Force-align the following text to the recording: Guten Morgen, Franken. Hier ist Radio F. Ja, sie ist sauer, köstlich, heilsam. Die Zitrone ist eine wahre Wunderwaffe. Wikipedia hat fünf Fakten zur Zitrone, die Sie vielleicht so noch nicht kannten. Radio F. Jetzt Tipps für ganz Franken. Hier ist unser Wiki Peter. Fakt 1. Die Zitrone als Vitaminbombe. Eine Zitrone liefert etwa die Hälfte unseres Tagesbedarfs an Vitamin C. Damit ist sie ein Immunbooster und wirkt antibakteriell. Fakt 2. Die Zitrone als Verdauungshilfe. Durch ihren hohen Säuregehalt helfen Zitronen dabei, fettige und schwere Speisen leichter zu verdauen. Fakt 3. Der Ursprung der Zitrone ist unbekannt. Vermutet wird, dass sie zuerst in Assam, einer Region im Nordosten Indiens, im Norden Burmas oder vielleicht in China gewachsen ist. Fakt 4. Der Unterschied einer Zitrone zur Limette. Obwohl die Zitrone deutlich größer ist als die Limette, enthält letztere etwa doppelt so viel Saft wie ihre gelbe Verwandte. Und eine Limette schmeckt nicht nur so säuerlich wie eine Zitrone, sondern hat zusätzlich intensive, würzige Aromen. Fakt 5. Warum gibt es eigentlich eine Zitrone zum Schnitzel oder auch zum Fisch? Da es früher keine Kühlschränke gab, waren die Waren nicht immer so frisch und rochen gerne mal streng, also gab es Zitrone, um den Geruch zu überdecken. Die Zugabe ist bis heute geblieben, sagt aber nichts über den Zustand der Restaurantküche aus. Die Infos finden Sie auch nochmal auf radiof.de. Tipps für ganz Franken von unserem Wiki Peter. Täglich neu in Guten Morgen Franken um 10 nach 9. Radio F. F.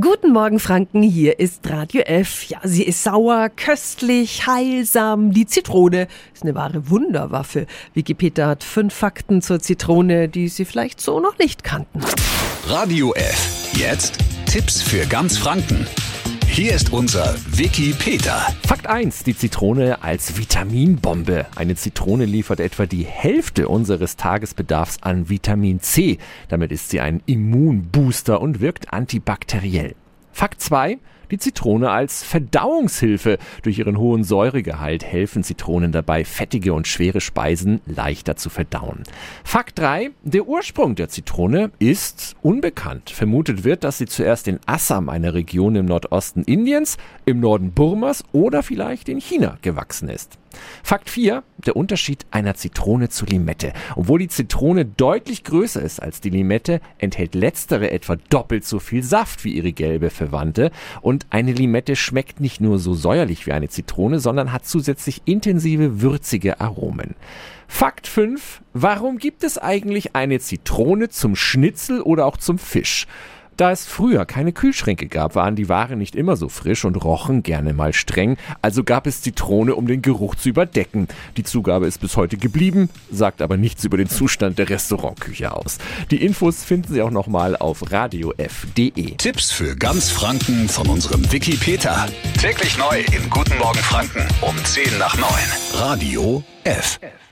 Guten 0.00 0.32
Morgen, 0.32 0.58
Franken. 0.58 1.04
Hier 1.04 1.38
ist 1.38 1.70
Radio 1.70 2.00
F. 2.00 2.42
Ja, 2.48 2.58
sie 2.64 2.82
ist 2.82 3.04
sauer, 3.04 3.48
köstlich, 3.48 4.44
heilsam. 4.44 5.30
Die 5.30 5.46
Zitrone 5.46 6.08
ist 6.34 6.42
eine 6.42 6.56
wahre 6.56 6.90
Wunderwaffe. 6.90 7.66
Wikipedia 7.92 8.48
hat 8.48 8.64
fünf 8.64 8.92
Fakten 8.92 9.40
zur 9.40 9.60
Zitrone, 9.60 10.28
die 10.28 10.48
Sie 10.48 10.64
vielleicht 10.64 11.00
so 11.00 11.20
noch 11.20 11.38
nicht 11.38 11.62
kannten. 11.62 12.00
Radio 12.66 13.14
F. 13.14 13.70
Jetzt 13.74 14.18
Tipps 14.46 14.82
für 14.82 15.06
ganz 15.06 15.38
Franken. 15.38 15.86
Hier 16.54 16.72
ist 16.72 16.92
unser 16.92 17.34
Wiki 17.48 17.92
Peter. 17.98 18.46
Fakt 18.64 18.86
1. 18.86 19.24
Die 19.24 19.36
Zitrone 19.36 20.04
als 20.04 20.38
Vitaminbombe. 20.38 21.46
Eine 21.56 21.74
Zitrone 21.74 22.26
liefert 22.26 22.60
etwa 22.60 22.86
die 22.86 23.02
Hälfte 23.02 23.66
unseres 23.66 24.14
Tagesbedarfs 24.14 24.98
an 25.02 25.28
Vitamin 25.28 25.80
C. 25.80 26.18
Damit 26.46 26.70
ist 26.70 26.90
sie 26.90 27.00
ein 27.00 27.24
Immunbooster 27.26 28.40
und 28.40 28.60
wirkt 28.60 28.92
antibakteriell. 28.92 29.96
Fakt 30.30 30.60
2. 30.60 30.98
Die 31.34 31.38
Zitrone 31.38 31.90
als 31.90 32.22
Verdauungshilfe. 32.22 33.38
Durch 33.64 33.80
ihren 33.80 33.98
hohen 33.98 34.22
Säuregehalt 34.22 35.02
helfen 35.02 35.42
Zitronen 35.42 35.90
dabei, 35.90 36.24
fettige 36.24 36.72
und 36.72 36.86
schwere 36.86 37.20
Speisen 37.20 37.80
leichter 37.86 38.36
zu 38.36 38.50
verdauen. 38.50 39.02
Fakt 39.42 39.80
3. 39.80 40.12
Der 40.22 40.46
Ursprung 40.46 40.94
der 40.94 41.08
Zitrone 41.08 41.72
ist 41.80 42.36
unbekannt. 42.40 43.10
Vermutet 43.10 43.64
wird, 43.64 43.82
dass 43.82 43.98
sie 43.98 44.06
zuerst 44.06 44.46
in 44.46 44.60
Assam, 44.66 45.08
einer 45.08 45.34
Region 45.34 45.74
im 45.74 45.86
Nordosten 45.86 46.44
Indiens, 46.44 46.98
im 47.24 47.40
Norden 47.40 47.72
Burmas 47.72 48.22
oder 48.30 48.62
vielleicht 48.62 49.08
in 49.08 49.18
China 49.18 49.58
gewachsen 49.60 50.08
ist. 50.08 50.38
Fakt 50.82 51.10
4. 51.10 51.42
Der 51.66 51.76
Unterschied 51.76 52.26
einer 52.30 52.54
Zitrone 52.54 53.08
zur 53.08 53.28
Limette. 53.28 53.72
Obwohl 53.96 54.18
die 54.18 54.28
Zitrone 54.28 54.84
deutlich 54.84 55.44
größer 55.44 55.82
ist 55.82 56.02
als 56.02 56.20
die 56.20 56.30
Limette, 56.30 56.80
enthält 56.98 57.34
letztere 57.34 57.90
etwa 57.90 58.16
doppelt 58.16 58.64
so 58.64 58.78
viel 58.78 59.02
Saft 59.02 59.44
wie 59.44 59.54
ihre 59.54 59.72
gelbe 59.72 60.10
Verwandte. 60.10 60.70
Und 61.00 61.23
eine 61.30 61.52
Limette 61.52 61.96
schmeckt 61.96 62.40
nicht 62.40 62.60
nur 62.60 62.78
so 62.78 62.94
säuerlich 62.94 63.46
wie 63.46 63.52
eine 63.52 63.68
Zitrone, 63.68 64.20
sondern 64.20 64.52
hat 64.52 64.66
zusätzlich 64.66 65.22
intensive, 65.24 66.00
würzige 66.00 66.60
Aromen. 66.60 67.14
Fakt 67.66 68.06
5. 68.06 68.62
Warum 68.72 69.18
gibt 69.18 69.42
es 69.44 69.58
eigentlich 69.58 70.14
eine 70.14 70.38
Zitrone 70.38 71.08
zum 71.08 71.34
Schnitzel 71.36 72.00
oder 72.00 72.26
auch 72.26 72.36
zum 72.36 72.58
Fisch? 72.58 73.06
Da 73.56 73.70
es 73.70 73.86
früher 73.86 74.26
keine 74.26 74.52
Kühlschränke 74.52 75.06
gab, 75.06 75.36
waren 75.36 75.54
die 75.54 75.68
Waren 75.68 75.98
nicht 75.98 76.16
immer 76.16 76.36
so 76.36 76.48
frisch 76.48 76.84
und 76.84 76.96
rochen 76.96 77.42
gerne 77.42 77.72
mal 77.72 77.92
streng, 77.92 78.36
also 78.62 78.82
gab 78.82 79.06
es 79.06 79.22
Zitrone, 79.22 79.76
um 79.76 79.86
den 79.86 80.02
Geruch 80.02 80.34
zu 80.34 80.48
überdecken. 80.48 81.06
Die 81.36 81.44
Zugabe 81.44 81.86
ist 81.86 82.00
bis 82.00 82.16
heute 82.16 82.36
geblieben, 82.36 82.88
sagt 83.10 83.42
aber 83.42 83.56
nichts 83.56 83.84
über 83.84 83.96
den 83.96 84.08
Zustand 84.08 84.58
der 84.58 84.70
Restaurantküche 84.70 85.52
aus. 85.52 85.78
Die 86.10 86.24
Infos 86.24 86.64
finden 86.64 86.92
Sie 86.92 87.02
auch 87.02 87.10
nochmal 87.10 87.56
auf 87.56 87.92
radiof.de. 87.92 89.16
Tipps 89.16 89.52
für 89.52 89.76
ganz 89.76 90.10
Franken 90.10 90.68
von 90.68 90.88
unserem 90.88 91.30
Wiki 91.32 91.56
Peter. 91.56 92.08
Täglich 92.40 92.76
neu 92.76 93.00
in 93.16 93.30
Guten 93.30 93.56
Morgen 93.58 93.78
Franken 93.78 94.26
um 94.40 94.56
10 94.64 94.98
nach 94.98 95.16
9. 95.16 95.28
Radio 95.74 96.42
F. 96.64 96.98
F. 97.00 97.23